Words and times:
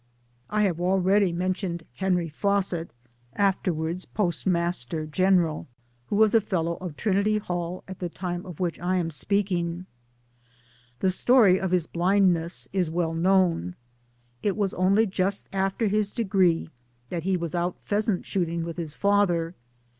I 0.49 0.63
have 0.63 0.81
already 0.81 1.31
mentioned 1.31 1.83
Henry 1.93 2.27
Fawcett 2.27 2.89
(after 3.35 3.71
wards 3.71 4.05
Postmaster 4.05 5.05
General) 5.05 5.67
who 6.07 6.15
was 6.15 6.33
a 6.33 6.41
Fellow 6.41 6.77
of 6.77 6.95
Trinity 6.97 7.37
Hall 7.37 7.83
at 7.87 7.99
the 7.99 8.09
time 8.09 8.43
of 8.43 8.59
which 8.59 8.79
I 8.79 8.95
am 8.95 9.11
speaking. 9.11 9.85
The 11.01 11.11
story 11.11 11.59
of 11.59 11.69
his 11.69 11.85
blindness 11.85 12.67
is 12.73 12.89
well 12.89 13.13
known. 13.13 13.75
It 14.41 14.57
was 14.57 14.73
only 14.73 15.05
just 15.05 15.47
after 15.53 15.85
his 15.85 16.11
degree 16.11 16.71
that 17.09 17.21
he 17.21 17.37
was 17.37 17.53
out 17.53 17.77
pheasant 17.83 18.25
shooting 18.25 18.63
with 18.63 18.77
his 18.77 18.95
father. 18.95 19.53